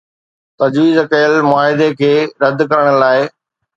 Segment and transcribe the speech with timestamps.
[0.61, 2.13] تجويز ڪيل معاهدي کي
[2.45, 3.19] رد ڪرڻ لاء